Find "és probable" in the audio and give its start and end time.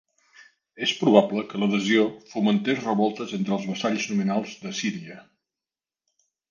0.87-1.43